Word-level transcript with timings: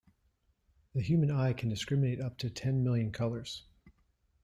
The 0.95 1.01
human 1.03 1.29
eye 1.29 1.53
can 1.53 1.69
discriminate 1.69 2.19
up 2.19 2.39
to 2.39 2.49
ten 2.49 2.83
million 2.83 3.11
colors. 3.11 3.65